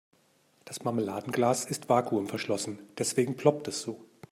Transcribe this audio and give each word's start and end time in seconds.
Das 0.65 0.81
Marmeladenglas 0.83 1.63
ist 1.63 1.87
vakuumverschlossen, 1.87 2.79
deswegen 2.97 3.35
ploppt 3.35 3.67
es 3.67 3.83
so. 3.83 4.03